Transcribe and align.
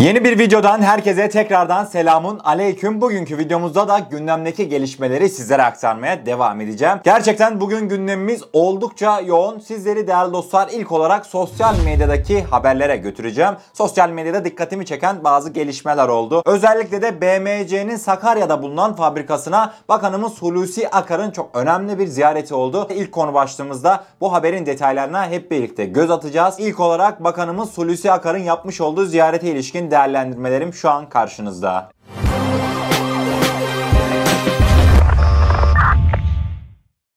Yeni 0.00 0.24
bir 0.24 0.38
videodan 0.38 0.82
herkese 0.82 1.28
tekrardan 1.28 1.84
selamun 1.84 2.38
aleyküm. 2.38 3.00
Bugünkü 3.00 3.38
videomuzda 3.38 3.88
da 3.88 3.98
gündemdeki 3.98 4.68
gelişmeleri 4.68 5.28
sizlere 5.28 5.62
aktarmaya 5.62 6.26
devam 6.26 6.60
edeceğim. 6.60 6.98
Gerçekten 7.04 7.60
bugün 7.60 7.88
gündemimiz 7.88 8.42
oldukça 8.52 9.20
yoğun. 9.20 9.58
Sizleri 9.58 10.06
değerli 10.06 10.32
dostlar 10.32 10.68
ilk 10.72 10.92
olarak 10.92 11.26
sosyal 11.26 11.74
medyadaki 11.84 12.42
haberlere 12.42 12.96
götüreceğim. 12.96 13.54
Sosyal 13.72 14.10
medyada 14.10 14.44
dikkatimi 14.44 14.86
çeken 14.86 15.24
bazı 15.24 15.50
gelişmeler 15.50 16.08
oldu. 16.08 16.42
Özellikle 16.46 17.02
de 17.02 17.20
BMC'nin 17.20 17.96
Sakarya'da 17.96 18.62
bulunan 18.62 18.96
fabrikasına 18.96 19.74
Bakanımız 19.88 20.42
Hulusi 20.42 20.88
Akar'ın 20.88 21.30
çok 21.30 21.56
önemli 21.56 21.98
bir 21.98 22.06
ziyareti 22.06 22.54
oldu. 22.54 22.88
İlk 22.94 23.12
konu 23.12 23.34
başlığımızda 23.34 24.04
bu 24.20 24.32
haberin 24.32 24.66
detaylarına 24.66 25.28
hep 25.28 25.50
birlikte 25.50 25.84
göz 25.84 26.10
atacağız. 26.10 26.54
İlk 26.58 26.80
olarak 26.80 27.24
Bakanımız 27.24 27.78
Hulusi 27.78 28.12
Akar'ın 28.12 28.38
yapmış 28.38 28.80
olduğu 28.80 29.04
ziyarete 29.04 29.50
ilişkin 29.50 29.89
değerlendirmelerim 29.90 30.72
şu 30.72 30.90
an 30.90 31.08
karşınızda. 31.08 31.90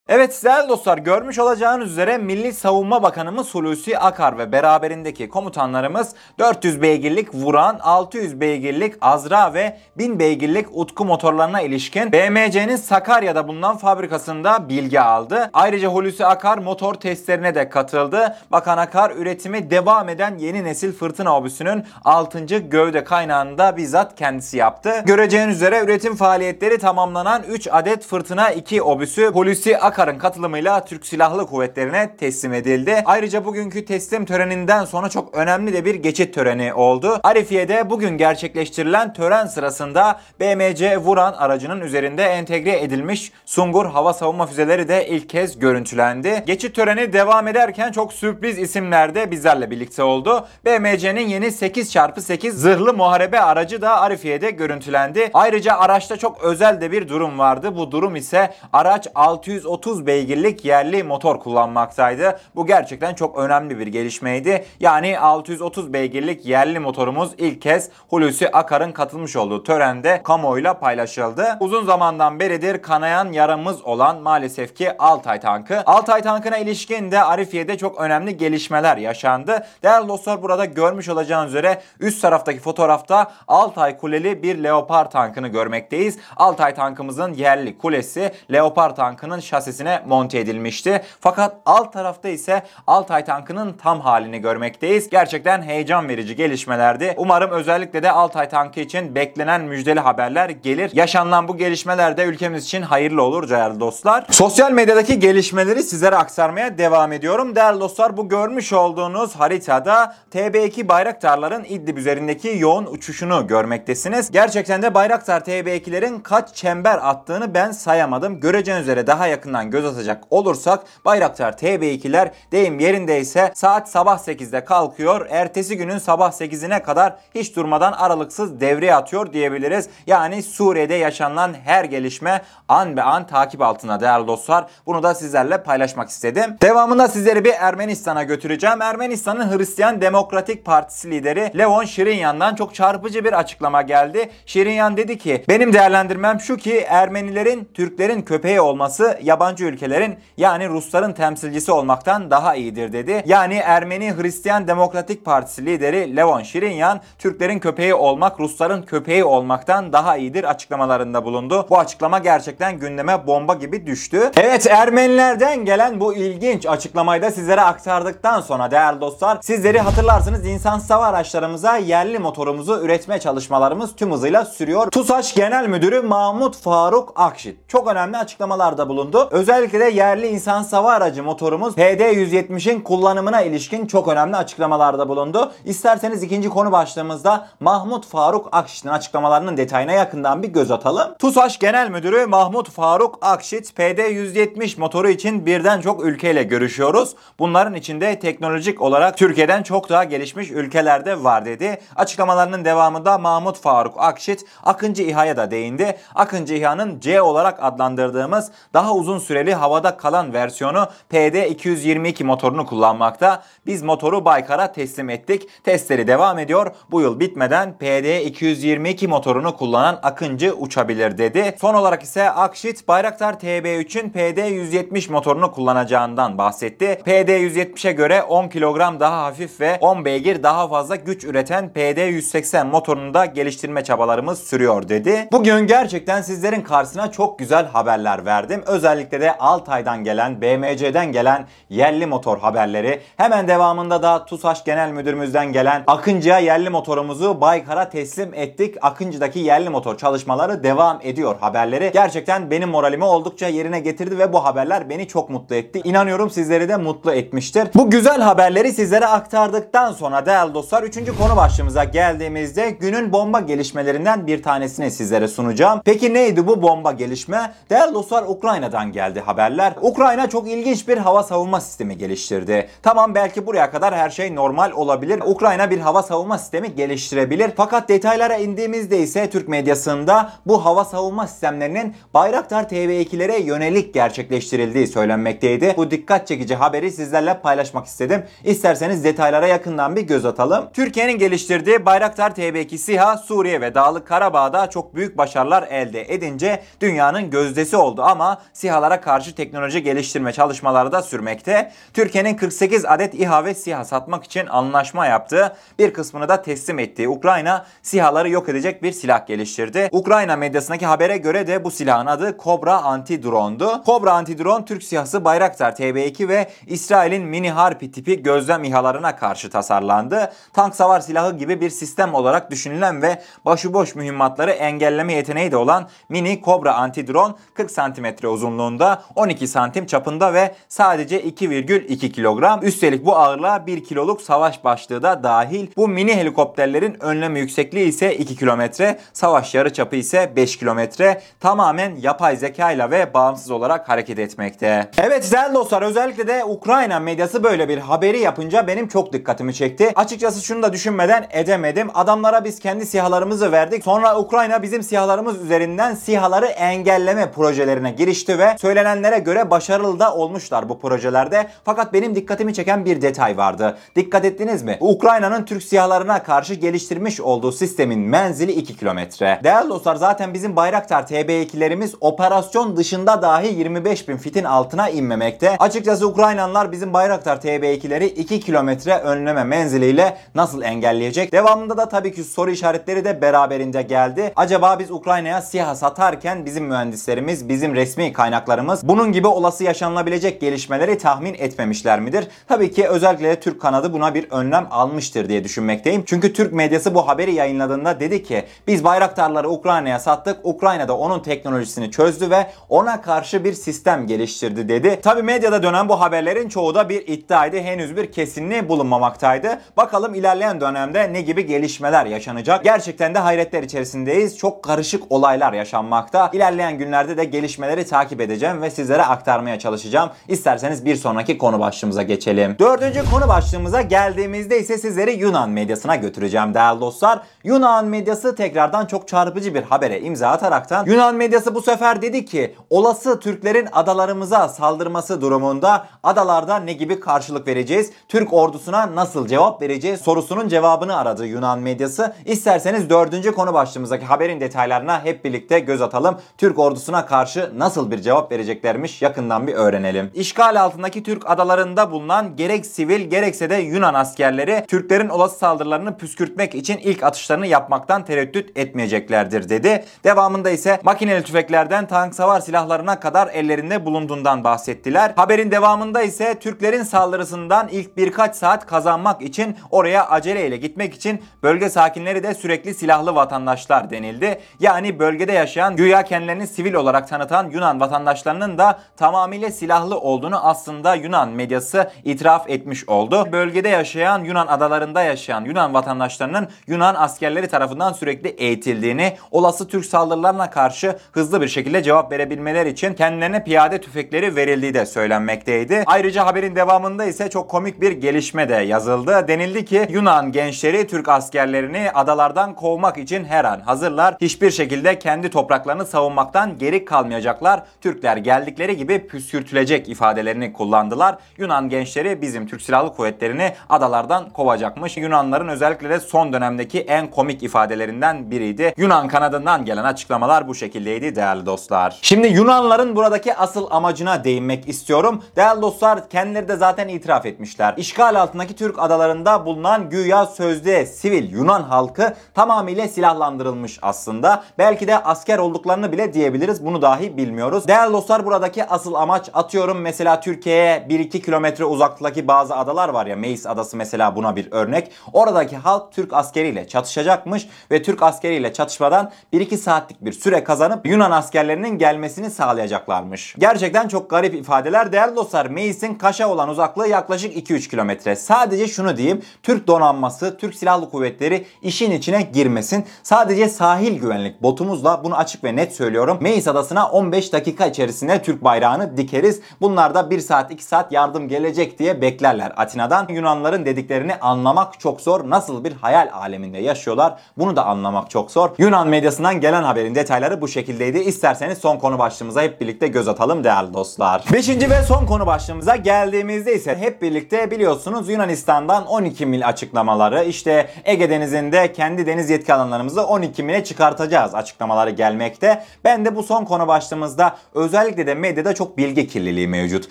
Evet 0.09 0.41
değerli 0.43 0.69
dostlar 0.69 0.97
görmüş 0.97 1.39
olacağınız 1.39 1.91
üzere 1.91 2.17
Milli 2.17 2.53
Savunma 2.53 3.03
Bakanımız 3.03 3.55
Hulusi 3.55 3.97
Akar 3.97 4.37
ve 4.37 4.51
beraberindeki 4.51 5.29
komutanlarımız 5.29 6.15
400 6.39 6.81
beygirlik 6.81 7.35
Vuran, 7.35 7.79
600 7.79 8.39
beygirlik 8.39 8.95
Azra 9.01 9.53
ve 9.53 9.77
1000 9.97 10.19
beygirlik 10.19 10.67
Utku 10.71 11.05
motorlarına 11.05 11.61
ilişkin 11.61 12.11
BMC'nin 12.11 12.75
Sakarya'da 12.75 13.47
bulunan 13.47 13.77
fabrikasında 13.77 14.69
bilgi 14.69 15.01
aldı. 15.01 15.49
Ayrıca 15.53 15.87
Hulusi 15.87 16.25
Akar 16.25 16.57
motor 16.57 16.93
testlerine 16.93 17.55
de 17.55 17.69
katıldı. 17.69 18.35
Bakan 18.51 18.77
Akar 18.77 19.11
üretimi 19.11 19.71
devam 19.71 20.09
eden 20.09 20.37
yeni 20.37 20.63
nesil 20.63 20.93
fırtına 20.93 21.37
obüsünün 21.37 21.83
6. 22.05 22.39
gövde 22.45 23.03
kaynağını 23.03 23.57
da 23.57 23.77
bizzat 23.77 24.15
kendisi 24.15 24.57
yaptı. 24.57 24.93
Göreceğiniz 25.05 25.55
üzere 25.55 25.79
üretim 25.83 26.15
faaliyetleri 26.15 26.77
tamamlanan 26.77 27.43
3 27.43 27.67
adet 27.71 28.05
fırtına 28.05 28.51
2 28.51 28.81
obüsü 28.81 29.27
Hulusi 29.27 29.77
Akar 29.77 30.02
Akar'ın 30.03 30.19
katılımıyla 30.19 30.85
Türk 30.85 31.05
Silahlı 31.05 31.45
Kuvvetleri'ne 31.45 32.17
teslim 32.17 32.53
edildi. 32.53 33.03
Ayrıca 33.05 33.45
bugünkü 33.45 33.85
teslim 33.85 34.25
töreninden 34.25 34.85
sonra 34.85 35.09
çok 35.09 35.35
önemli 35.35 35.73
de 35.73 35.85
bir 35.85 35.95
geçit 35.95 36.35
töreni 36.35 36.73
oldu. 36.73 37.19
Arifiye'de 37.23 37.89
bugün 37.89 38.17
gerçekleştirilen 38.17 39.13
tören 39.13 39.45
sırasında 39.45 40.19
BMC 40.39 40.97
Vuran 40.97 41.33
aracının 41.33 41.81
üzerinde 41.81 42.23
entegre 42.23 42.79
edilmiş 42.79 43.31
Sungur 43.45 43.85
hava 43.85 44.13
savunma 44.13 44.45
füzeleri 44.45 44.87
de 44.87 45.07
ilk 45.07 45.29
kez 45.29 45.59
görüntülendi. 45.59 46.43
Geçit 46.47 46.75
töreni 46.75 47.13
devam 47.13 47.47
ederken 47.47 47.91
çok 47.91 48.13
sürpriz 48.13 48.59
isimler 48.59 49.15
de 49.15 49.31
bizlerle 49.31 49.71
birlikte 49.71 50.03
oldu. 50.03 50.47
BMC'nin 50.65 51.27
yeni 51.27 51.45
8x8 51.45 52.51
zırhlı 52.51 52.93
muharebe 52.93 53.39
aracı 53.39 53.81
da 53.81 54.01
Arifiye'de 54.01 54.51
görüntülendi. 54.51 55.31
Ayrıca 55.33 55.77
araçta 55.77 56.17
çok 56.17 56.43
özel 56.43 56.81
de 56.81 56.91
bir 56.91 57.09
durum 57.09 57.39
vardı. 57.39 57.75
Bu 57.75 57.91
durum 57.91 58.15
ise 58.15 58.53
araç 58.73 59.07
630 59.15 59.82
30 59.83 60.05
beygirlik 60.07 60.65
yerli 60.65 61.03
motor 61.03 61.39
kullanmaktaydı. 61.39 62.39
Bu 62.55 62.65
gerçekten 62.65 63.13
çok 63.13 63.37
önemli 63.37 63.79
bir 63.79 63.87
gelişmeydi. 63.87 64.65
Yani 64.79 65.19
630 65.19 65.93
beygirlik 65.93 66.45
yerli 66.45 66.79
motorumuz 66.79 67.31
ilk 67.37 67.61
kez 67.61 67.89
Hulusi 68.09 68.51
Akar'ın 68.51 68.91
katılmış 68.91 69.35
olduğu 69.35 69.63
törende 69.63 70.21
kamuoyuyla 70.23 70.79
paylaşıldı. 70.79 71.57
Uzun 71.59 71.85
zamandan 71.85 72.39
beridir 72.39 72.81
kanayan 72.81 73.31
yaramız 73.31 73.81
olan 73.81 74.21
maalesef 74.21 74.75
ki 74.75 74.97
Altay 74.97 75.39
tankı. 75.39 75.83
Altay 75.85 76.21
tankına 76.21 76.57
ilişkin 76.57 77.11
de 77.11 77.23
Arifiye'de 77.23 77.77
çok 77.77 78.01
önemli 78.01 78.37
gelişmeler 78.37 78.97
yaşandı. 78.97 79.65
Değerli 79.83 80.07
dostlar 80.07 80.41
burada 80.41 80.65
görmüş 80.65 81.09
olacağınız 81.09 81.49
üzere 81.49 81.81
üst 81.99 82.21
taraftaki 82.21 82.59
fotoğrafta 82.59 83.31
Altay 83.47 83.97
kuleli 83.97 84.43
bir 84.43 84.63
Leopard 84.63 85.11
tankını 85.11 85.47
görmekteyiz. 85.47 86.19
Altay 86.37 86.75
tankımızın 86.75 87.33
yerli 87.33 87.77
kulesi 87.77 88.31
Leopard 88.51 88.95
tankının 88.95 89.39
şasisi 89.39 89.72
tepesine 89.73 90.01
monte 90.07 90.39
edilmişti. 90.39 91.01
Fakat 91.19 91.55
alt 91.65 91.93
tarafta 91.93 92.29
ise 92.29 92.63
Altay 92.87 93.25
tankının 93.25 93.73
tam 93.73 94.01
halini 94.01 94.39
görmekteyiz. 94.39 95.09
Gerçekten 95.09 95.61
heyecan 95.61 96.09
verici 96.09 96.35
gelişmelerdi. 96.35 97.13
Umarım 97.17 97.51
özellikle 97.51 98.03
de 98.03 98.11
Altay 98.11 98.49
tankı 98.49 98.79
için 98.79 99.15
beklenen 99.15 99.61
müjdeli 99.61 99.99
haberler 99.99 100.49
gelir. 100.49 100.91
Yaşanılan 100.93 101.47
bu 101.47 101.57
gelişmeler 101.57 102.17
de 102.17 102.23
ülkemiz 102.23 102.65
için 102.65 102.81
hayırlı 102.81 103.21
olur 103.21 103.49
değerli 103.49 103.79
dostlar. 103.79 104.25
Sosyal 104.29 104.71
medyadaki 104.71 105.19
gelişmeleri 105.19 105.83
sizlere 105.83 106.15
aktarmaya 106.15 106.77
devam 106.77 107.11
ediyorum. 107.11 107.55
Değerli 107.55 107.79
dostlar 107.79 108.17
bu 108.17 108.29
görmüş 108.29 108.73
olduğunuz 108.73 109.35
haritada 109.35 110.15
TB2 110.33 110.87
Bayraktarların 110.87 111.63
İdlib 111.63 111.97
üzerindeki 111.97 112.55
yoğun 112.57 112.85
uçuşunu 112.85 113.47
görmektesiniz. 113.47 114.31
Gerçekten 114.31 114.81
de 114.81 114.93
Bayraktar 114.93 115.41
TB2'lerin 115.41 116.23
kaç 116.23 116.55
çember 116.55 116.99
attığını 117.01 117.53
ben 117.53 117.71
sayamadım. 117.71 118.39
Göreceğiniz 118.39 118.83
üzere 118.83 119.07
daha 119.07 119.27
yakından 119.27 119.62
açısından 119.63 119.71
göz 119.71 119.85
atacak 119.85 120.23
olursak 120.29 120.83
Bayraktar 121.05 121.53
TB2'ler 121.53 122.31
deyim 122.51 122.79
yerindeyse 122.79 123.51
saat 123.55 123.89
sabah 123.89 124.17
8'de 124.17 124.65
kalkıyor. 124.65 125.27
Ertesi 125.29 125.77
günün 125.77 125.97
sabah 125.97 126.31
8'ine 126.31 126.83
kadar 126.83 127.15
hiç 127.35 127.55
durmadan 127.55 127.93
aralıksız 127.93 128.59
devreye 128.59 128.95
atıyor 128.95 129.33
diyebiliriz. 129.33 129.89
Yani 130.07 130.43
Suriye'de 130.43 130.95
yaşanılan 130.95 131.53
her 131.65 131.85
gelişme 131.85 132.41
an 132.67 132.97
be 132.97 133.03
an 133.03 133.27
takip 133.27 133.61
altına 133.61 133.99
değerli 133.99 134.27
dostlar. 134.27 134.65
Bunu 134.85 135.03
da 135.03 135.13
sizlerle 135.13 135.63
paylaşmak 135.63 136.09
istedim. 136.09 136.57
Devamında 136.61 137.07
sizleri 137.07 137.43
bir 137.43 137.53
Ermenistan'a 137.59 138.23
götüreceğim. 138.23 138.81
Ermenistan'ın 138.81 139.57
Hristiyan 139.57 140.01
Demokratik 140.01 140.65
Partisi 140.65 141.11
lideri 141.11 141.51
Levon 141.57 141.85
Şirinyan'dan 141.85 142.55
çok 142.55 142.75
çarpıcı 142.75 143.23
bir 143.23 143.33
açıklama 143.33 143.81
geldi. 143.81 144.29
Şirinyan 144.45 144.97
dedi 144.97 145.17
ki 145.17 145.43
benim 145.49 145.73
değerlendirmem 145.73 146.39
şu 146.39 146.57
ki 146.57 146.85
Ermenilerin 146.89 147.69
Türklerin 147.73 148.21
köpeği 148.21 148.61
olması 148.61 149.19
yabancı 149.23 149.52
yabancı 149.53 149.65
ülkelerin 149.65 150.17
yani 150.37 150.69
Rusların 150.69 151.13
temsilcisi 151.13 151.71
olmaktan 151.71 152.31
daha 152.31 152.55
iyidir 152.55 152.93
dedi. 152.93 153.23
Yani 153.25 153.55
Ermeni 153.55 154.13
Hristiyan 154.17 154.67
Demokratik 154.67 155.25
Partisi 155.25 155.65
lideri 155.65 156.15
Levon 156.15 156.43
Şirinyan 156.43 157.01
Türklerin 157.19 157.59
köpeği 157.59 157.93
olmak 157.93 158.39
Rusların 158.39 158.81
köpeği 158.81 159.23
olmaktan 159.23 159.93
daha 159.93 160.17
iyidir 160.17 160.43
açıklamalarında 160.43 161.25
bulundu. 161.25 161.65
Bu 161.69 161.79
açıklama 161.79 162.19
gerçekten 162.19 162.79
gündeme 162.79 163.27
bomba 163.27 163.53
gibi 163.53 163.87
düştü. 163.87 164.31
Evet 164.37 164.67
Ermenilerden 164.67 165.65
gelen 165.65 165.99
bu 165.99 166.13
ilginç 166.13 166.65
açıklamayı 166.65 167.21
da 167.21 167.31
sizlere 167.31 167.61
aktardıktan 167.61 168.41
sonra 168.41 168.71
değerli 168.71 169.01
dostlar 169.01 169.37
sizleri 169.41 169.79
hatırlarsınız 169.79 170.45
insan 170.45 170.79
hava 170.89 171.05
araçlarımıza 171.05 171.77
yerli 171.77 172.19
motorumuzu 172.19 172.79
üretme 172.81 173.19
çalışmalarımız 173.19 173.95
tüm 173.95 174.11
hızıyla 174.11 174.45
sürüyor. 174.45 174.91
TUSAŞ 174.91 175.35
Genel 175.35 175.67
Müdürü 175.67 176.01
Mahmut 176.01 176.57
Faruk 176.57 177.13
Akşit 177.15 177.69
çok 177.69 177.87
önemli 177.87 178.17
açıklamalarda 178.17 178.89
bulundu. 178.89 179.29
Özellikle 179.43 179.79
de 179.79 179.85
yerli 179.85 180.27
insan 180.27 180.63
hava 180.63 180.91
aracı 180.91 181.23
motorumuz 181.23 181.75
PD-170'in 181.75 182.81
kullanımına 182.81 183.41
ilişkin 183.41 183.85
çok 183.85 184.07
önemli 184.07 184.35
açıklamalarda 184.35 185.09
bulundu. 185.09 185.51
İsterseniz 185.65 186.23
ikinci 186.23 186.49
konu 186.49 186.71
başlığımızda 186.71 187.47
Mahmut 187.59 188.05
Faruk 188.05 188.49
Akşit'in 188.51 188.89
açıklamalarının 188.89 189.57
detayına 189.57 189.91
yakından 189.91 190.43
bir 190.43 190.47
göz 190.47 190.71
atalım. 190.71 191.15
TUSAŞ 191.19 191.59
Genel 191.59 191.89
Müdürü 191.89 192.25
Mahmut 192.25 192.71
Faruk 192.71 193.19
Akşit 193.21 193.71
PD-170 193.79 194.79
motoru 194.79 195.09
için 195.09 195.45
birden 195.45 195.81
çok 195.81 196.05
ülkeyle 196.05 196.43
görüşüyoruz. 196.43 197.15
Bunların 197.39 197.73
içinde 197.73 198.19
teknolojik 198.19 198.81
olarak 198.81 199.17
Türkiye'den 199.17 199.63
çok 199.63 199.89
daha 199.89 200.03
gelişmiş 200.03 200.51
ülkelerde 200.51 201.23
var 201.23 201.45
dedi. 201.45 201.81
Açıklamalarının 201.95 202.65
devamında 202.65 203.17
Mahmut 203.17 203.59
Faruk 203.59 203.93
Akşit 203.97 204.45
Akıncı 204.63 205.03
İHA'ya 205.03 205.37
da 205.37 205.51
değindi. 205.51 205.97
Akıncı 206.15 206.53
İHA'nın 206.53 206.99
C 206.99 207.21
olarak 207.21 207.63
adlandırdığımız 207.63 208.51
daha 208.73 208.93
uzun 208.93 209.19
süreli 209.33 209.53
havada 209.53 209.97
kalan 209.97 210.33
versiyonu 210.33 210.87
PD222 211.11 212.23
motorunu 212.23 212.65
kullanmakta. 212.65 213.43
Biz 213.65 213.83
motoru 213.83 214.25
Baykar'a 214.25 214.71
teslim 214.71 215.09
ettik. 215.09 215.47
Testleri 215.63 216.07
devam 216.07 216.39
ediyor. 216.39 216.71
Bu 216.91 217.01
yıl 217.01 217.19
bitmeden 217.19 217.75
PD222 217.81 219.07
motorunu 219.07 219.57
kullanan 219.57 219.99
Akıncı 220.03 220.53
uçabilir 220.53 221.17
dedi. 221.17 221.55
Son 221.61 221.73
olarak 221.73 222.03
ise 222.03 222.29
Akşit 222.29 222.87
Bayraktar 222.87 223.33
TB3'ün 223.33 224.09
PD170 224.09 225.11
motorunu 225.11 225.51
kullanacağından 225.51 226.37
bahsetti. 226.37 227.01
PD170'e 227.05 227.91
göre 227.91 228.23
10 228.23 228.47
kilogram 228.47 228.99
daha 228.99 229.23
hafif 229.23 229.61
ve 229.61 229.77
10 229.81 230.05
beygir 230.05 230.43
daha 230.43 230.67
fazla 230.67 230.95
güç 230.95 231.23
üreten 231.23 231.71
PD180 231.75 232.67
motorunu 232.67 233.13
da 233.13 233.25
geliştirme 233.25 233.83
çabalarımız 233.83 234.39
sürüyor 234.39 234.89
dedi. 234.89 235.27
Bugün 235.31 235.67
gerçekten 235.67 236.21
sizlerin 236.21 236.61
karşısına 236.61 237.11
çok 237.11 237.39
güzel 237.39 237.65
haberler 237.65 238.25
verdim. 238.25 238.63
Özellikle 238.65 239.21
de 239.21 239.22
Altay'dan 239.31 240.03
gelen, 240.03 240.41
BMC'den 240.41 241.11
gelen 241.11 241.45
yerli 241.69 242.05
motor 242.05 242.37
haberleri. 242.37 243.01
Hemen 243.17 243.47
devamında 243.47 244.03
da 244.03 244.25
TUSAŞ 244.25 244.63
Genel 244.63 244.91
Müdürümüzden 244.91 245.53
gelen 245.53 245.83
Akıncı'ya 245.87 246.39
yerli 246.39 246.69
motorumuzu 246.69 247.41
Baykar'a 247.41 247.89
teslim 247.89 248.33
ettik. 248.33 248.75
Akıncı'daki 248.81 249.39
yerli 249.39 249.69
motor 249.69 249.97
çalışmaları 249.97 250.63
devam 250.63 250.99
ediyor 251.03 251.35
haberleri. 251.39 251.91
Gerçekten 251.93 252.51
benim 252.51 252.69
moralimi 252.69 253.03
oldukça 253.03 253.47
yerine 253.47 253.79
getirdi 253.79 254.17
ve 254.17 254.33
bu 254.33 254.45
haberler 254.45 254.89
beni 254.89 255.07
çok 255.07 255.29
mutlu 255.29 255.55
etti. 255.55 255.81
İnanıyorum 255.83 256.29
sizleri 256.29 256.69
de 256.69 256.77
mutlu 256.77 257.11
etmiştir. 257.11 257.67
Bu 257.75 257.89
güzel 257.89 258.21
haberleri 258.21 258.71
sizlere 258.71 259.05
aktardıktan 259.05 259.93
sonra 259.93 260.25
değerli 260.25 260.53
dostlar 260.53 260.83
3. 260.83 260.95
konu 260.95 261.35
başlığımıza 261.35 261.83
geldiğimizde 261.83 262.69
günün 262.69 263.13
bomba 263.13 263.39
gelişmelerinden 263.39 264.27
bir 264.27 264.43
tanesini 264.43 264.91
sizlere 264.91 265.27
sunacağım. 265.27 265.81
Peki 265.85 266.13
neydi 266.13 266.47
bu 266.47 266.61
bomba 266.61 266.91
gelişme? 266.91 267.53
Değerli 267.69 267.93
dostlar 267.93 268.23
Ukrayna'dan 268.27 268.91
geldi 268.91 269.12
haberler. 269.19 269.73
Ukrayna 269.81 270.29
çok 270.29 270.47
ilginç 270.49 270.87
bir 270.87 270.97
hava 270.97 271.23
savunma 271.23 271.61
sistemi 271.61 271.97
geliştirdi. 271.97 272.69
Tamam 272.83 273.15
belki 273.15 273.45
buraya 273.45 273.71
kadar 273.71 273.95
her 273.95 274.09
şey 274.09 274.35
normal 274.35 274.71
olabilir. 274.71 275.21
Ukrayna 275.25 275.69
bir 275.71 275.79
hava 275.79 276.03
savunma 276.03 276.37
sistemi 276.37 276.75
geliştirebilir. 276.75 277.51
Fakat 277.57 277.89
detaylara 277.89 278.37
indiğimizde 278.37 278.99
ise 278.99 279.29
Türk 279.29 279.47
medyasında 279.47 280.31
bu 280.45 280.65
hava 280.65 280.85
savunma 280.85 281.27
sistemlerinin 281.27 281.95
Bayraktar 282.13 282.63
TB2'lere 282.63 283.41
yönelik 283.41 283.93
gerçekleştirildiği 283.93 284.87
söylenmekteydi. 284.87 285.73
Bu 285.77 285.91
dikkat 285.91 286.27
çekici 286.27 286.55
haberi 286.55 286.91
sizlerle 286.91 287.39
paylaşmak 287.41 287.85
istedim. 287.85 288.23
İsterseniz 288.43 289.03
detaylara 289.03 289.47
yakından 289.47 289.95
bir 289.95 290.01
göz 290.01 290.25
atalım. 290.25 290.69
Türkiye'nin 290.73 291.17
geliştirdiği 291.17 291.85
Bayraktar 291.85 292.31
TB2 292.31 292.77
SİHA 292.77 293.17
Suriye 293.17 293.61
ve 293.61 293.75
Dağlık 293.75 294.07
Karabağ'da 294.07 294.69
çok 294.69 294.95
büyük 294.95 295.17
başarılar 295.17 295.67
elde 295.69 296.13
edince 296.13 296.63
dünyanın 296.81 297.29
gözdesi 297.29 297.77
oldu 297.77 298.01
ama 298.01 298.41
SİHA'lara 298.53 298.92
karşı 299.01 299.35
teknoloji 299.35 299.83
geliştirme 299.83 300.33
çalışmaları 300.33 300.91
da 300.91 301.01
sürmekte. 301.01 301.71
Türkiye'nin 301.93 302.35
48 302.35 302.85
adet 302.85 303.13
İHA 303.13 303.45
ve 303.45 303.53
SİHA 303.53 303.85
satmak 303.85 304.23
için 304.23 304.47
anlaşma 304.47 305.05
yaptı. 305.05 305.55
Bir 305.79 305.93
kısmını 305.93 306.29
da 306.29 306.41
teslim 306.41 306.79
ettiği 306.79 307.09
Ukrayna 307.09 307.65
SİHA'ları 307.81 308.29
yok 308.29 308.49
edecek 308.49 308.83
bir 308.83 308.91
silah 308.91 309.27
geliştirdi. 309.27 309.89
Ukrayna 309.91 310.35
medyasındaki 310.35 310.85
habere 310.85 311.17
göre 311.17 311.47
de 311.47 311.63
bu 311.63 311.71
silahın 311.71 312.05
adı 312.05 312.37
Cobra 312.43 312.73
Anti-Drone'du. 312.73 313.83
Cobra 313.85 314.11
Anti-Drone 314.11 314.65
Türk 314.65 314.83
SİHA'sı 314.83 315.25
Bayraktar 315.25 315.71
TB2 315.71 316.27
ve 316.27 316.49
İsrail'in 316.67 317.23
Mini 317.23 317.51
Harpi 317.51 317.91
tipi 317.91 318.23
gözlem 318.23 318.63
İHA'larına 318.63 319.15
karşı 319.15 319.49
tasarlandı. 319.49 320.33
Tank 320.53 320.75
savar 320.75 320.99
silahı 320.99 321.37
gibi 321.37 321.61
bir 321.61 321.69
sistem 321.69 322.13
olarak 322.13 322.51
düşünülen 322.51 323.01
ve 323.01 323.21
başıboş 323.45 323.95
mühimmatları 323.95 324.51
engelleme 324.51 325.13
yeteneği 325.13 325.51
de 325.51 325.57
olan 325.57 325.89
Mini 326.09 326.41
Cobra 326.45 326.71
Anti-Drone 326.71 327.33
40 327.53 327.69
cm 327.69 328.27
uzunluğunda 328.27 328.82
12 329.15 329.47
santim 329.47 329.85
çapında 329.85 330.33
ve 330.33 330.55
sadece 330.69 331.21
2,2 331.21 332.11
kilogram. 332.11 332.59
Üstelik 332.63 333.05
bu 333.05 333.15
ağırlığa 333.15 333.67
1 333.67 333.83
kiloluk 333.83 334.21
savaş 334.21 334.63
başlığı 334.63 335.03
da 335.03 335.23
dahil. 335.23 335.67
Bu 335.77 335.87
mini 335.87 336.15
helikopterlerin 336.15 337.03
önlem 337.03 337.35
yüksekliği 337.35 337.87
ise 337.87 338.15
2 338.15 338.35
kilometre, 338.35 338.99
savaş 339.13 339.55
yarıçapı 339.55 339.95
ise 339.95 340.33
5 340.35 340.57
kilometre. 340.57 341.21
Tamamen 341.39 341.95
yapay 341.95 342.37
zeka 342.37 342.71
ile 342.71 342.91
ve 342.91 343.13
bağımsız 343.13 343.51
olarak 343.51 343.89
hareket 343.89 344.19
etmekte. 344.19 344.91
Evet 344.97 345.31
değerli 345.31 345.53
dostlar 345.53 345.81
özellikle 345.81 346.27
de 346.27 346.45
Ukrayna 346.45 346.99
medyası 346.99 347.43
böyle 347.43 347.69
bir 347.69 347.77
haberi 347.77 348.19
yapınca 348.19 348.67
benim 348.67 348.87
çok 348.87 349.13
dikkatimi 349.13 349.53
çekti. 349.53 349.91
Açıkçası 349.95 350.41
şunu 350.45 350.63
da 350.63 350.73
düşünmeden 350.73 351.27
edemedim. 351.31 351.87
Adamlara 351.93 352.45
biz 352.45 352.59
kendi 352.59 352.85
sihalarımızı 352.85 353.51
verdik. 353.51 353.83
Sonra 353.83 354.19
Ukrayna 354.19 354.63
bizim 354.63 354.83
sihalarımız 354.83 355.41
üzerinden 355.41 355.95
sihaları 355.95 356.45
engelleme 356.45 357.31
projelerine 357.31 357.91
girişti 357.91 358.39
ve 358.39 358.55
söylenenlere 358.73 359.19
göre 359.19 359.51
başarılı 359.51 359.99
da 359.99 360.15
olmuşlar 360.15 360.69
bu 360.69 360.79
projelerde. 360.79 361.47
Fakat 361.65 361.93
benim 361.93 362.15
dikkatimi 362.15 362.53
çeken 362.53 362.85
bir 362.85 363.01
detay 363.01 363.37
vardı. 363.37 363.77
Dikkat 363.95 364.25
ettiniz 364.25 364.63
mi? 364.63 364.77
Ukrayna'nın 364.79 365.45
Türk 365.45 365.63
sihalarına 365.63 366.23
karşı 366.23 366.53
geliştirmiş 366.53 367.21
olduğu 367.21 367.51
sistemin 367.51 367.99
menzili 367.99 368.51
2 368.51 368.77
kilometre. 368.77 369.39
Değerli 369.43 369.69
dostlar 369.69 369.95
zaten 369.95 370.33
bizim 370.33 370.55
Bayraktar 370.55 371.03
TB2'lerimiz 371.03 371.95
operasyon 372.01 372.77
dışında 372.77 373.21
dahi 373.21 373.55
25 373.55 374.07
bin 374.07 374.17
fitin 374.17 374.43
altına 374.43 374.89
inmemekte. 374.89 375.57
Açıkçası 375.59 376.07
Ukraynalılar 376.07 376.71
bizim 376.71 376.93
Bayraktar 376.93 377.37
TB2'leri 377.37 378.05
2 378.05 378.39
kilometre 378.39 378.97
önleme 378.97 379.43
menziliyle 379.43 380.17
nasıl 380.35 380.61
engelleyecek? 380.61 381.31
Devamında 381.31 381.77
da 381.77 381.89
tabii 381.89 382.13
ki 382.13 382.23
soru 382.23 382.51
işaretleri 382.51 383.05
de 383.05 383.21
beraberinde 383.21 383.81
geldi. 383.81 384.33
Acaba 384.35 384.79
biz 384.79 384.91
Ukrayna'ya 384.91 385.41
SİHA 385.41 385.75
satarken 385.75 386.45
bizim 386.45 386.65
mühendislerimiz, 386.65 387.49
bizim 387.49 387.75
resmi 387.75 388.13
kaynaklarımız 388.13 388.62
bunun 388.83 389.11
gibi 389.11 389.27
olası 389.27 389.63
yaşanılabilecek 389.63 390.41
gelişmeleri 390.41 390.97
tahmin 390.97 391.33
etmemişler 391.33 391.99
midir? 391.99 392.27
Tabii 392.47 392.71
ki 392.71 392.87
özellikle 392.87 393.39
Türk 393.39 393.61
kanadı 393.61 393.93
buna 393.93 394.13
bir 394.13 394.31
önlem 394.31 394.67
almıştır 394.71 395.29
diye 395.29 395.43
düşünmekteyim. 395.43 396.03
Çünkü 396.05 396.33
Türk 396.33 396.53
medyası 396.53 396.95
bu 396.95 397.07
haberi 397.07 397.33
yayınladığında 397.33 397.99
dedi 397.99 398.23
ki 398.23 398.45
biz 398.67 398.83
bayraktarları 398.83 399.49
Ukrayna'ya 399.49 399.99
sattık. 399.99 400.39
Ukrayna 400.43 400.87
da 400.87 400.97
onun 400.97 401.19
teknolojisini 401.19 401.91
çözdü 401.91 402.29
ve 402.29 402.47
ona 402.69 403.01
karşı 403.01 403.43
bir 403.43 403.53
sistem 403.53 404.07
geliştirdi 404.07 404.69
dedi. 404.69 404.99
Tabii 405.03 405.23
medyada 405.23 405.63
dönen 405.63 405.89
bu 405.89 406.01
haberlerin 406.01 406.49
çoğu 406.49 406.75
da 406.75 406.89
bir 406.89 407.07
iddiaydı. 407.07 407.57
Henüz 407.57 407.97
bir 407.97 408.11
kesinliği 408.11 408.69
bulunmamaktaydı. 408.69 409.61
Bakalım 409.77 410.15
ilerleyen 410.15 410.61
dönemde 410.61 411.13
ne 411.13 411.21
gibi 411.21 411.45
gelişmeler 411.45 412.05
yaşanacak. 412.05 412.63
Gerçekten 412.63 413.15
de 413.15 413.19
hayretler 413.19 413.63
içerisindeyiz. 413.63 414.37
Çok 414.37 414.63
karışık 414.63 415.03
olaylar 415.09 415.53
yaşanmakta. 415.53 416.29
İlerleyen 416.33 416.77
günlerde 416.77 417.17
de 417.17 417.23
gelişmeleri 417.23 417.85
takip 417.85 418.21
edeceğim 418.21 418.52
ve 418.61 418.69
sizlere 418.69 419.03
aktarmaya 419.03 419.59
çalışacağım. 419.59 420.09
İsterseniz 420.27 420.85
bir 420.85 420.95
sonraki 420.95 421.37
konu 421.37 421.59
başlığımıza 421.59 422.03
geçelim. 422.03 422.55
Dördüncü 422.59 423.09
konu 423.11 423.27
başlığımıza 423.27 423.81
geldiğimizde 423.81 424.59
ise 424.59 424.77
sizleri 424.77 425.11
Yunan 425.13 425.49
medyasına 425.49 425.95
götüreceğim 425.95 426.53
değerli 426.53 426.79
dostlar. 426.79 427.19
Yunan 427.43 427.85
medyası 427.85 428.35
tekrardan 428.35 428.85
çok 428.85 429.07
çarpıcı 429.07 429.55
bir 429.55 429.63
habere 429.63 430.01
imza 430.01 430.29
ataraktan 430.29 430.85
Yunan 430.85 431.15
medyası 431.15 431.55
bu 431.55 431.61
sefer 431.61 432.01
dedi 432.01 432.25
ki 432.25 432.55
olası 432.69 433.19
Türklerin 433.19 433.67
adalarımıza 433.71 434.49
saldırması 434.49 435.21
durumunda 435.21 435.87
adalarda 436.03 436.59
ne 436.59 436.73
gibi 436.73 436.99
karşılık 436.99 437.47
vereceğiz? 437.47 437.91
Türk 438.07 438.33
ordusuna 438.33 438.95
nasıl 438.95 439.27
cevap 439.27 439.61
vereceğiz? 439.61 440.01
Sorusunun 440.01 440.47
cevabını 440.47 440.97
aradı 440.97 441.25
Yunan 441.25 441.59
medyası. 441.59 442.15
İsterseniz 442.25 442.89
dördüncü 442.89 443.31
konu 443.31 443.53
başlığımızdaki 443.53 444.05
haberin 444.05 444.39
detaylarına 444.39 445.05
hep 445.05 445.25
birlikte 445.25 445.59
göz 445.59 445.81
atalım. 445.81 446.17
Türk 446.37 446.59
ordusuna 446.59 447.05
karşı 447.05 447.51
nasıl 447.57 447.91
bir 447.91 448.01
cevap 448.01 448.31
vereceklermiş 448.31 449.01
yakından 449.01 449.47
bir 449.47 449.53
öğrenelim. 449.53 450.11
İşgal 450.13 450.61
altındaki 450.61 451.03
Türk 451.03 451.29
adalarında 451.29 451.91
bulunan 451.91 452.35
gerek 452.35 452.65
sivil 452.65 453.01
gerekse 453.01 453.49
de 453.49 453.55
Yunan 453.55 453.93
askerleri 453.93 454.65
Türklerin 454.67 455.09
olası 455.09 455.37
saldırılarını 455.37 455.97
püskürtmek 455.97 456.55
için 456.55 456.77
ilk 456.77 457.03
atışlarını 457.33 457.47
yapmaktan 457.47 458.05
tereddüt 458.05 458.57
etmeyeceklerdir 458.57 459.49
dedi. 459.49 459.85
Devamında 460.03 460.49
ise 460.49 460.79
makineli 460.83 461.23
tüfeklerden 461.23 461.87
tank 461.87 462.15
savar 462.15 462.39
silahlarına 462.39 462.99
kadar 462.99 463.27
ellerinde 463.27 463.85
bulunduğundan 463.85 464.43
bahsettiler. 464.43 465.13
Haberin 465.15 465.51
devamında 465.51 466.01
ise 466.03 466.35
Türklerin 466.39 466.83
saldırısından 466.83 467.67
ilk 467.71 467.97
birkaç 467.97 468.35
saat 468.35 468.65
kazanmak 468.65 469.21
için 469.21 469.57
oraya 469.71 470.09
aceleyle 470.09 470.57
gitmek 470.57 470.93
için 470.93 471.21
bölge 471.43 471.69
sakinleri 471.69 472.23
de 472.23 472.33
sürekli 472.33 472.73
silahlı 472.73 473.15
vatandaşlar 473.15 473.89
denildi. 473.89 474.39
Yani 474.59 474.99
bölgede 474.99 475.31
yaşayan 475.31 475.75
güya 475.75 476.03
kendilerini 476.03 476.47
sivil 476.47 476.73
olarak 476.73 477.07
tanıtan 477.07 477.49
Yunan 477.49 477.79
vatandaşlarının 477.79 478.57
da 478.57 478.79
tamamıyla 478.97 479.51
silahlı 479.51 479.99
olduğunu 479.99 480.45
aslında 480.45 480.95
Yunan 480.95 481.29
medyası 481.29 481.91
itiraf 482.03 482.49
etmiş 482.49 482.89
oldu. 482.89 483.27
Bölgede 483.31 483.69
yaşayan 483.69 484.23
Yunan 484.23 484.47
adalarında 484.47 485.01
yaşayan 485.01 485.45
Yunan 485.45 485.73
vatandaşlarının 485.73 486.47
Yunan 486.67 486.95
askerleri 487.23 487.47
tarafından 487.47 487.93
sürekli 487.93 488.29
eğitildiğini, 488.29 489.17
olası 489.31 489.67
Türk 489.67 489.85
saldırılarına 489.85 490.49
karşı 490.49 490.95
hızlı 491.11 491.41
bir 491.41 491.47
şekilde 491.47 491.83
cevap 491.83 492.11
verebilmeleri 492.11 492.69
için 492.69 492.93
kendilerine 492.93 493.43
piyade 493.43 493.81
tüfekleri 493.81 494.35
verildiği 494.35 494.73
de 494.73 494.85
söylenmekteydi. 494.85 495.83
Ayrıca 495.85 496.25
haberin 496.25 496.55
devamında 496.55 497.05
ise 497.05 497.29
çok 497.29 497.49
komik 497.49 497.81
bir 497.81 497.91
gelişme 497.91 498.49
de 498.49 498.55
yazıldı. 498.55 499.25
Denildi 499.27 499.65
ki 499.65 499.87
Yunan 499.89 500.31
gençleri 500.31 500.87
Türk 500.87 501.09
askerlerini 501.09 501.91
adalardan 501.93 502.55
kovmak 502.55 502.97
için 502.97 503.25
her 503.25 503.45
an 503.45 503.59
hazırlar. 503.59 504.15
Hiçbir 504.21 504.51
şekilde 504.51 504.99
kendi 504.99 505.29
topraklarını 505.29 505.85
savunmaktan 505.85 506.57
geri 506.57 506.85
kalmayacaklar. 506.85 507.63
Türkler 507.81 508.17
geldikleri 508.17 508.77
gibi 508.77 509.07
püskürtülecek 509.07 509.89
ifadelerini 509.89 510.53
kullandılar. 510.53 511.17
Yunan 511.37 511.69
gençleri 511.69 512.21
bizim 512.21 512.47
Türk 512.47 512.61
Silahlı 512.61 512.93
Kuvvetlerini 512.93 513.53
adalardan 513.69 514.29
kovacakmış. 514.29 514.97
Yunanların 514.97 515.47
özellikle 515.47 515.89
de 515.89 515.99
son 515.99 516.33
dönemdeki 516.33 516.79
en 516.79 517.12
komik 517.13 517.43
ifadelerinden 517.43 518.31
biriydi. 518.31 518.73
Yunan 518.77 519.07
kanadından 519.07 519.65
gelen 519.65 519.83
açıklamalar 519.83 520.47
bu 520.47 520.55
şekildeydi 520.55 521.15
değerli 521.15 521.45
dostlar. 521.45 521.99
Şimdi 522.01 522.27
Yunanların 522.27 522.95
buradaki 522.95 523.35
asıl 523.35 523.67
amacına 523.71 524.23
değinmek 524.23 524.69
istiyorum. 524.69 525.23
Değerli 525.35 525.61
dostlar 525.61 526.09
kendileri 526.09 526.47
de 526.47 526.55
zaten 526.55 526.87
itiraf 526.87 527.25
etmişler. 527.25 527.73
İşgal 527.77 528.21
altındaki 528.21 528.55
Türk 528.55 528.79
adalarında 528.79 529.45
bulunan 529.45 529.89
güya 529.89 530.25
sözde 530.25 530.85
sivil 530.85 531.31
Yunan 531.31 531.63
halkı 531.63 532.13
tamamıyla 532.33 532.87
silahlandırılmış 532.87 533.79
aslında. 533.81 534.43
Belki 534.57 534.87
de 534.87 535.03
asker 535.03 535.37
olduklarını 535.37 535.91
bile 535.91 536.13
diyebiliriz. 536.13 536.65
Bunu 536.65 536.81
dahi 536.81 537.17
bilmiyoruz. 537.17 537.67
Değerli 537.67 537.93
dostlar 537.93 538.25
buradaki 538.25 538.65
asıl 538.65 538.93
amaç 538.93 539.29
atıyorum 539.33 539.81
mesela 539.81 540.19
Türkiye'ye 540.19 540.87
1-2 540.89 541.21
kilometre 541.21 541.65
uzaklıktaki 541.65 542.27
bazı 542.27 542.55
adalar 542.55 542.89
var 542.89 543.05
ya 543.05 543.15
Meis 543.15 543.47
adası 543.47 543.77
mesela 543.77 544.15
buna 544.15 544.35
bir 544.35 544.51
örnek. 544.51 544.91
Oradaki 545.13 545.57
halk 545.57 545.91
Türk 545.91 546.13
askeriyle 546.13 546.67
çatışacakmış 547.03 547.47
ve 547.71 547.83
Türk 547.83 548.03
askeriyle 548.03 548.53
çatışmadan 548.53 549.11
1-2 549.33 549.57
saatlik 549.57 550.05
bir 550.05 550.11
süre 550.11 550.43
kazanıp 550.43 550.87
Yunan 550.87 551.11
askerlerinin 551.11 551.77
gelmesini 551.77 552.29
sağlayacaklarmış. 552.29 553.35
Gerçekten 553.39 553.87
çok 553.87 554.09
garip 554.09 554.33
ifadeler. 554.33 554.91
Değerli 554.91 555.15
dostlar 555.15 555.45
Meis'in 555.45 555.95
Kaş'a 555.95 556.29
olan 556.29 556.49
uzaklığı 556.49 556.87
yaklaşık 556.87 557.49
2-3 557.49 557.69
kilometre. 557.69 558.15
Sadece 558.15 558.67
şunu 558.67 558.97
diyeyim. 558.97 559.21
Türk 559.43 559.67
donanması, 559.67 560.37
Türk 560.37 560.55
Silahlı 560.55 560.89
Kuvvetleri 560.89 561.45
işin 561.61 561.91
içine 561.91 562.21
girmesin. 562.21 562.85
Sadece 563.03 563.49
sahil 563.49 563.99
güvenlik 563.99 564.43
botumuzla 564.43 565.03
bunu 565.03 565.15
açık 565.17 565.43
ve 565.43 565.55
net 565.55 565.75
söylüyorum. 565.75 566.17
Meis 566.21 566.47
adasına 566.47 566.89
15 566.89 567.33
dakika 567.33 567.65
içerisinde 567.65 568.21
Türk 568.21 568.43
bayrağını 568.43 568.97
dikeriz. 568.97 569.41
Bunlar 569.61 569.95
da 569.95 570.09
1 570.09 570.19
saat 570.19 570.51
2 570.51 570.63
saat 570.63 570.91
yardım 570.91 571.27
gelecek 571.27 571.79
diye 571.79 572.01
beklerler 572.01 572.53
Atina'dan. 572.57 573.07
Yunanların 573.09 573.65
dediklerini 573.65 574.15
anlamak 574.15 574.79
çok 574.79 575.01
zor. 575.01 575.29
Nasıl 575.29 575.63
bir 575.63 575.73
hayal 575.73 576.09
aleminde 576.13 576.57
yaşıyorlar 576.93 577.19
bunu 577.37 577.55
da 577.55 577.65
anlamak 577.65 578.09
çok 578.09 578.31
zor. 578.31 578.49
Yunan 578.57 578.87
medyasından 578.87 579.41
gelen 579.41 579.63
haberin 579.63 579.95
detayları 579.95 580.41
bu 580.41 580.47
şekildeydi. 580.47 580.97
İsterseniz 580.97 581.57
son 581.57 581.77
konu 581.77 581.99
başlığımıza 581.99 582.41
hep 582.41 582.61
birlikte 582.61 582.87
göz 582.87 583.07
atalım 583.07 583.43
değerli 583.43 583.73
dostlar. 583.73 584.23
Beşinci 584.33 584.69
ve 584.69 584.81
son 584.81 585.05
konu 585.05 585.25
başlığımıza 585.25 585.75
geldiğimizde 585.75 586.55
ise 586.55 586.75
hep 586.75 587.01
birlikte 587.01 587.51
biliyorsunuz 587.51 588.09
Yunanistan'dan 588.09 588.85
12 588.85 589.25
mil 589.25 589.47
açıklamaları 589.47 590.23
işte 590.23 590.69
Ege 590.85 591.09
Denizi'nde 591.09 591.73
kendi 591.73 592.05
deniz 592.05 592.29
yetki 592.29 592.53
alanlarımızı 592.53 593.05
12 593.07 593.43
mile 593.43 593.63
çıkartacağız 593.63 594.35
açıklamaları 594.35 594.89
gelmekte. 594.89 595.63
Ben 595.83 596.05
de 596.05 596.15
bu 596.15 596.23
son 596.23 596.45
konu 596.45 596.67
başlığımızda 596.67 597.35
özellikle 597.53 598.07
de 598.07 598.13
medyada 598.15 598.55
çok 598.55 598.77
bilgi 598.77 599.07
kirliliği 599.07 599.47
mevcut. 599.47 599.87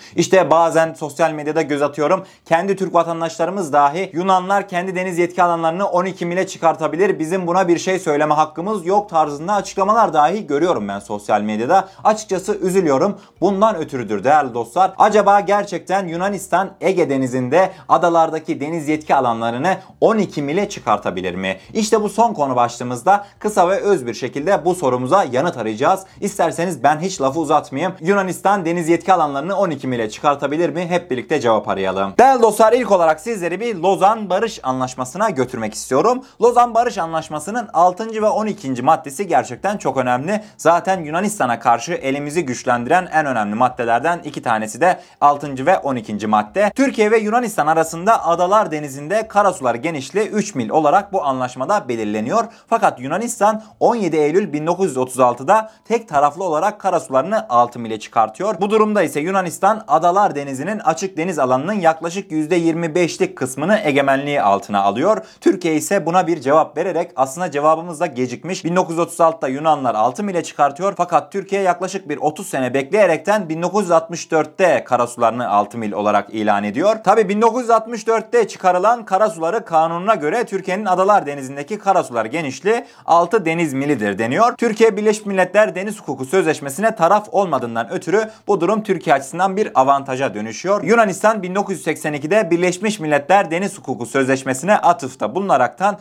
İşte 0.15 0.51
bazen 0.51 0.93
sosyal 0.93 1.31
medyada 1.31 1.61
göz 1.61 1.81
atıyorum. 1.81 2.25
Kendi 2.45 2.75
Türk 2.75 2.93
vatandaşlarımız 2.93 3.73
dahi 3.73 4.09
Yunanlar 4.13 4.67
kendi 4.67 4.95
deniz 4.95 5.17
yetki 5.17 5.43
alanlarını 5.43 5.89
12 5.89 6.25
mile 6.25 6.47
çıkartabilir. 6.47 6.92
Bizim 6.93 7.47
buna 7.47 7.67
bir 7.67 7.77
şey 7.77 7.99
söyleme 7.99 8.33
hakkımız 8.33 8.85
yok 8.85 9.09
tarzında 9.09 9.53
açıklamalar 9.53 10.13
dahi 10.13 10.47
görüyorum 10.47 10.87
ben 10.87 10.99
sosyal 10.99 11.41
medyada. 11.41 11.87
Açıkçası 12.03 12.55
üzülüyorum. 12.55 13.19
Bundan 13.41 13.75
ötürüdür 13.75 14.23
değerli 14.23 14.53
dostlar. 14.53 14.93
Acaba 14.97 15.39
gerçekten 15.39 16.07
Yunanistan 16.07 16.69
Ege 16.81 17.09
Denizi'nde 17.09 17.71
adalardaki 17.89 18.59
deniz 18.59 18.87
yetki 18.87 19.15
alanlarını 19.15 19.77
12 20.01 20.41
mile 20.41 20.69
çıkartabilir 20.69 21.35
mi? 21.35 21.57
İşte 21.73 22.01
bu 22.01 22.09
son 22.09 22.33
konu 22.33 22.55
başlığımızda 22.55 23.25
kısa 23.39 23.69
ve 23.69 23.79
öz 23.79 24.05
bir 24.05 24.13
şekilde 24.13 24.65
bu 24.65 24.75
sorumuza 24.75 25.23
yanıt 25.23 25.57
arayacağız. 25.57 26.03
İsterseniz 26.21 26.83
ben 26.83 26.99
hiç 26.99 27.21
lafı 27.21 27.39
uzatmayayım. 27.39 27.93
Yunanistan 28.01 28.65
deniz 28.65 28.89
yetki 28.89 29.13
alanlarını 29.13 29.57
12 29.57 29.87
mile 29.87 30.09
çıkartabilir 30.09 30.69
mi? 30.69 30.87
Hep 30.87 31.11
birlikte 31.11 31.39
cevap 31.39 31.67
arayalım. 31.67 32.13
Değerli 32.19 32.41
dostlar 32.41 32.73
ilk 32.73 32.91
olarak 32.91 33.19
sizleri 33.21 33.59
bir 33.59 33.75
Lozan 33.75 34.29
Barış 34.29 34.59
Anlaşması'na 34.63 35.29
götürmek 35.29 35.73
istiyorum. 35.73 36.23
Lozan 36.41 36.72
Barış 36.73 36.97
Anlaşması'nın 36.97 37.69
6. 37.73 38.21
ve 38.21 38.25
12. 38.25 38.81
maddesi 38.81 39.27
gerçekten 39.27 39.77
çok 39.77 39.97
önemli. 39.97 40.43
Zaten 40.57 41.03
Yunanistan'a 41.03 41.59
karşı 41.59 41.93
elimizi 41.93 42.45
güçlendiren 42.45 43.09
en 43.13 43.25
önemli 43.25 43.55
maddelerden 43.55 44.19
iki 44.23 44.41
tanesi 44.41 44.81
de 44.81 44.99
6. 45.21 45.65
ve 45.65 45.77
12. 45.77 46.27
madde. 46.27 46.71
Türkiye 46.75 47.11
ve 47.11 47.17
Yunanistan 47.17 47.67
arasında 47.67 48.25
Adalar 48.25 48.71
Denizi'nde 48.71 49.27
karasular 49.27 49.75
genişliği 49.75 50.27
3 50.27 50.55
mil 50.55 50.69
olarak 50.69 51.13
bu 51.13 51.23
anlaşmada 51.23 51.87
belirleniyor. 51.89 52.45
Fakat 52.67 52.99
Yunanistan 52.99 53.63
17 53.79 54.17
Eylül 54.17 54.53
1936'da 54.53 55.71
tek 55.85 56.09
taraflı 56.09 56.43
olarak 56.43 56.79
karasularını 56.79 57.49
6 57.49 57.79
mile 57.79 57.99
çıkartıyor. 57.99 58.55
Bu 58.61 58.69
durumda 58.69 59.03
ise 59.03 59.19
Yunanistan 59.19 59.83
Adalar 59.87 60.35
Denizi'nin 60.35 60.79
açık 60.79 61.17
deniz 61.17 61.39
alanının 61.39 61.73
yaklaşık 61.73 62.31
%25'lik 62.31 63.35
kısmını 63.35 63.79
egemenliği 63.83 64.41
altına 64.41 64.81
alıyor. 64.81 65.25
Türkiye 65.41 65.75
ise 65.75 66.05
buna 66.05 66.27
bir 66.27 66.41
cevap 66.41 66.62
vererek 66.77 67.11
aslında 67.15 67.51
cevabımız 67.51 67.99
da 67.99 68.05
gecikmiş. 68.05 68.65
1936'da 68.65 69.47
Yunanlar 69.47 69.95
6 69.95 70.23
mile 70.23 70.43
çıkartıyor 70.43 70.93
fakat 70.97 71.31
Türkiye 71.31 71.61
yaklaşık 71.61 72.09
bir 72.09 72.17
30 72.17 72.49
sene 72.49 72.73
bekleyerekten 72.73 73.41
1964'te 73.41 74.83
karasularını 74.83 75.49
6 75.49 75.77
mil 75.77 75.91
olarak 75.91 76.29
ilan 76.33 76.63
ediyor. 76.63 76.95
Tabi 77.03 77.21
1964'te 77.21 78.47
çıkarılan 78.47 79.05
karasuları 79.05 79.65
kanununa 79.65 80.15
göre 80.15 80.43
Türkiye'nin 80.43 80.85
Adalar 80.85 81.25
Denizi'ndeki 81.25 81.77
karasular 81.79 82.25
genişliği 82.25 82.85
6 83.05 83.45
deniz 83.45 83.73
milidir 83.73 84.17
deniyor. 84.17 84.53
Türkiye 84.57 84.97
Birleşmiş 84.97 85.25
Milletler 85.25 85.75
Deniz 85.75 85.99
Hukuku 85.99 86.25
Sözleşmesi'ne 86.25 86.95
taraf 86.95 87.27
olmadığından 87.31 87.91
ötürü 87.91 88.29
bu 88.47 88.61
durum 88.61 88.83
Türkiye 88.83 89.15
açısından 89.15 89.57
bir 89.57 89.71
avantaja 89.75 90.33
dönüşüyor. 90.33 90.83
Yunanistan 90.83 91.43
1982'de 91.43 92.51
Birleşmiş 92.51 92.99
Milletler 92.99 93.51
Deniz 93.51 93.77
Hukuku 93.77 94.05
Sözleşmesi'ne 94.05 94.77
atıfta 94.77 95.35
bulunaraktan 95.35 95.97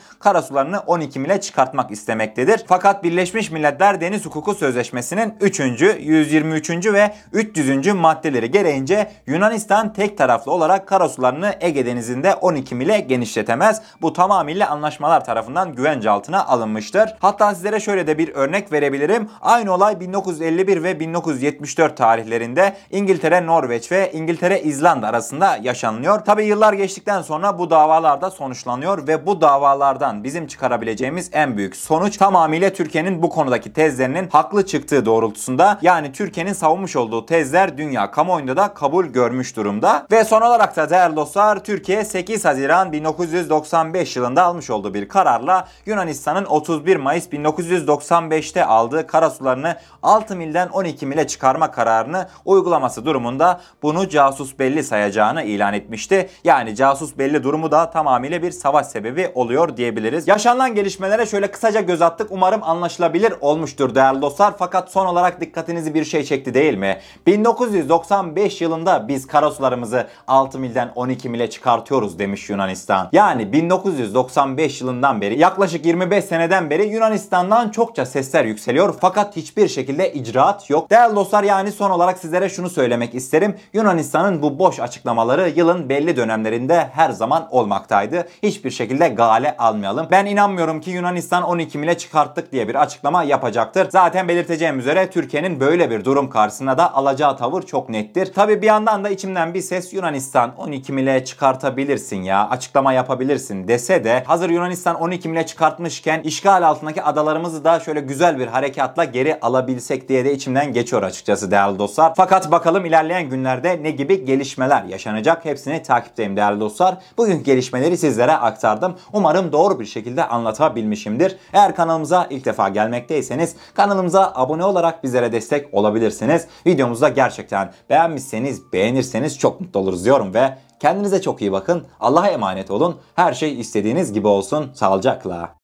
karasularını 0.52 0.80
12 0.86 1.20
mile 1.20 1.40
çıkartmak 1.40 1.90
istemektedir. 1.90 2.64
Fakat 2.66 3.04
Birleşmiş 3.04 3.50
Milletler 3.50 4.00
Deniz 4.00 4.26
Hukuku 4.26 4.54
Sözleşmesi'nin 4.54 5.34
3. 5.40 5.60
123. 5.60 6.70
ve 6.70 7.14
300. 7.32 7.94
maddeleri 7.94 8.50
gereğince 8.50 9.10
Yunanistan 9.26 9.92
tek 9.92 10.18
taraflı 10.18 10.52
olarak 10.52 10.88
karasularını 10.88 11.54
Ege 11.60 11.86
Denizi'nde 11.86 12.34
12 12.34 12.74
mile 12.74 13.00
genişletemez. 13.00 13.82
Bu 14.02 14.12
tamamıyla 14.12 14.70
anlaşmalar 14.70 15.24
tarafından 15.24 15.74
güvence 15.74 16.10
altına 16.10 16.46
alınmıştır. 16.46 17.14
Hatta 17.20 17.54
sizlere 17.54 17.80
şöyle 17.80 18.06
de 18.06 18.18
bir 18.18 18.34
örnek 18.34 18.72
verebilirim. 18.72 19.28
Aynı 19.40 19.74
olay 19.74 20.00
1951 20.00 20.82
ve 20.82 21.00
1974 21.00 21.96
tarihlerinde 21.96 22.76
İngiltere, 22.90 23.46
Norveç 23.46 23.92
ve 23.92 24.12
İngiltere, 24.12 24.62
İzlanda 24.62 25.08
arasında 25.08 25.58
yaşanılıyor. 25.62 26.24
Tabi 26.24 26.44
yıllar 26.44 26.72
geçtikten 26.72 27.22
sonra 27.22 27.58
bu 27.58 27.70
davalar 27.70 28.20
da 28.20 28.30
sonuçlanıyor 28.30 29.06
ve 29.06 29.26
bu 29.26 29.40
davalardan 29.40 30.24
bizim 30.24 30.41
çıkarabileceğimiz 30.46 31.30
en 31.32 31.56
büyük 31.56 31.76
sonuç 31.76 32.16
tamamıyla 32.16 32.72
Türkiye'nin 32.72 33.22
bu 33.22 33.30
konudaki 33.30 33.72
tezlerinin 33.72 34.28
haklı 34.28 34.66
çıktığı 34.66 35.06
doğrultusunda. 35.06 35.78
Yani 35.82 36.12
Türkiye'nin 36.12 36.52
savunmuş 36.52 36.96
olduğu 36.96 37.26
tezler 37.26 37.78
dünya 37.78 38.10
kamuoyunda 38.10 38.56
da 38.56 38.74
kabul 38.74 39.06
görmüş 39.06 39.56
durumda. 39.56 40.06
Ve 40.10 40.24
son 40.24 40.40
olarak 40.42 40.76
da 40.76 40.90
değerli 40.90 41.16
dostlar 41.16 41.64
Türkiye 41.64 42.04
8 42.04 42.44
Haziran 42.44 42.92
1995 42.92 44.16
yılında 44.16 44.42
almış 44.42 44.70
olduğu 44.70 44.94
bir 44.94 45.08
kararla 45.08 45.68
Yunanistan'ın 45.86 46.44
31 46.44 46.96
Mayıs 46.96 47.28
1995'te 47.28 48.64
aldığı 48.64 49.06
karasularını 49.06 49.76
6 50.02 50.36
milden 50.36 50.68
12 50.68 51.06
mile 51.06 51.26
çıkarma 51.26 51.70
kararını 51.70 52.28
uygulaması 52.44 53.04
durumunda 53.04 53.60
bunu 53.82 54.08
casus 54.08 54.58
belli 54.58 54.84
sayacağını 54.84 55.42
ilan 55.42 55.74
etmişti. 55.74 56.28
Yani 56.44 56.76
casus 56.76 57.18
belli 57.18 57.42
durumu 57.42 57.70
da 57.70 57.90
tamamıyla 57.90 58.42
bir 58.42 58.50
savaş 58.50 58.86
sebebi 58.86 59.32
oluyor 59.34 59.76
diyebiliriz. 59.76 60.28
Yaşanılan 60.32 60.74
gelişmelere 60.74 61.26
şöyle 61.26 61.50
kısaca 61.50 61.80
göz 61.80 62.02
attık. 62.02 62.26
Umarım 62.30 62.62
anlaşılabilir 62.62 63.34
olmuştur 63.40 63.94
değerli 63.94 64.22
dostlar. 64.22 64.54
Fakat 64.58 64.90
son 64.90 65.06
olarak 65.06 65.40
dikkatinizi 65.40 65.94
bir 65.94 66.04
şey 66.04 66.24
çekti 66.24 66.54
değil 66.54 66.74
mi? 66.74 66.98
1995 67.26 68.60
yılında 68.60 69.08
biz 69.08 69.26
karasularımızı 69.26 70.06
6 70.28 70.58
milden 70.58 70.92
12 70.94 71.28
mile 71.28 71.50
çıkartıyoruz 71.50 72.18
demiş 72.18 72.50
Yunanistan. 72.50 73.08
Yani 73.12 73.52
1995 73.52 74.80
yılından 74.80 75.20
beri 75.20 75.38
yaklaşık 75.38 75.86
25 75.86 76.24
seneden 76.24 76.70
beri 76.70 76.86
Yunanistan'dan 76.86 77.68
çokça 77.70 78.06
sesler 78.06 78.44
yükseliyor 78.44 78.94
fakat 79.00 79.36
hiçbir 79.36 79.68
şekilde 79.68 80.12
icraat 80.12 80.70
yok. 80.70 80.90
Değerli 80.90 81.16
dostlar 81.16 81.42
yani 81.42 81.72
son 81.72 81.90
olarak 81.90 82.18
sizlere 82.18 82.48
şunu 82.48 82.70
söylemek 82.70 83.14
isterim. 83.14 83.56
Yunanistan'ın 83.72 84.42
bu 84.42 84.58
boş 84.58 84.80
açıklamaları 84.80 85.48
yılın 85.48 85.88
belli 85.88 86.16
dönemlerinde 86.16 86.90
her 86.92 87.10
zaman 87.10 87.48
olmaktaydı. 87.50 88.28
Hiçbir 88.42 88.70
şekilde 88.70 89.08
gale 89.08 89.56
almayalım. 89.56 90.06
Ben 90.10 90.21
inanmıyorum 90.26 90.80
ki 90.80 90.90
Yunanistan 90.90 91.42
12 91.42 91.78
mile 91.78 91.98
çıkarttık 91.98 92.52
diye 92.52 92.68
bir 92.68 92.74
açıklama 92.74 93.22
yapacaktır. 93.22 93.90
Zaten 93.90 94.28
belirteceğim 94.28 94.78
üzere 94.78 95.10
Türkiye'nin 95.10 95.60
böyle 95.60 95.90
bir 95.90 96.04
durum 96.04 96.30
karşısında 96.30 96.78
da 96.78 96.94
alacağı 96.94 97.36
tavır 97.36 97.62
çok 97.62 97.88
nettir. 97.88 98.32
Tabi 98.32 98.62
bir 98.62 98.66
yandan 98.66 99.04
da 99.04 99.08
içimden 99.08 99.54
bir 99.54 99.60
ses 99.60 99.92
Yunanistan 99.92 100.56
12 100.56 100.92
mile 100.92 101.24
çıkartabilirsin 101.24 102.22
ya 102.22 102.48
açıklama 102.48 102.92
yapabilirsin 102.92 103.68
dese 103.68 104.04
de 104.04 104.24
hazır 104.26 104.50
Yunanistan 104.50 105.00
12 105.00 105.28
mile 105.28 105.46
çıkartmışken 105.46 106.20
işgal 106.22 106.68
altındaki 106.68 107.02
adalarımızı 107.02 107.64
da 107.64 107.80
şöyle 107.80 108.00
güzel 108.00 108.38
bir 108.38 108.46
harekatla 108.46 109.04
geri 109.04 109.40
alabilsek 109.40 110.08
diye 110.08 110.24
de 110.24 110.34
içimden 110.34 110.72
geçiyor 110.72 111.02
açıkçası 111.02 111.50
değerli 111.50 111.78
dostlar. 111.78 112.12
Fakat 112.16 112.50
bakalım 112.50 112.84
ilerleyen 112.84 113.30
günlerde 113.30 113.82
ne 113.82 113.90
gibi 113.90 114.24
gelişmeler 114.24 114.84
yaşanacak 114.84 115.44
hepsini 115.44 115.82
takipteyim 115.82 116.36
değerli 116.36 116.60
dostlar. 116.60 116.96
Bugün 117.16 117.44
gelişmeleri 117.44 117.96
sizlere 117.96 118.32
aktardım. 118.32 118.96
Umarım 119.12 119.52
doğru 119.52 119.80
bir 119.80 119.86
şekilde 119.86 120.11
şekilde 120.12 120.28
anlatabilmişimdir. 120.28 121.36
Eğer 121.52 121.74
kanalımıza 121.74 122.26
ilk 122.30 122.44
defa 122.44 122.68
gelmekteyseniz 122.68 123.56
kanalımıza 123.74 124.32
abone 124.34 124.64
olarak 124.64 125.04
bizlere 125.04 125.32
destek 125.32 125.74
olabilirsiniz. 125.74 126.46
Videomuzu 126.66 127.02
da 127.02 127.08
gerçekten 127.08 127.72
beğenmişseniz, 127.90 128.72
beğenirseniz 128.72 129.38
çok 129.38 129.60
mutlu 129.60 129.80
oluruz 129.80 130.04
diyorum 130.04 130.34
ve 130.34 130.58
kendinize 130.80 131.20
çok 131.22 131.40
iyi 131.40 131.52
bakın. 131.52 131.86
Allah'a 132.00 132.28
emanet 132.28 132.70
olun. 132.70 133.00
Her 133.14 133.32
şey 133.32 133.60
istediğiniz 133.60 134.12
gibi 134.12 134.26
olsun. 134.28 134.72
Sağlıcakla. 134.74 135.61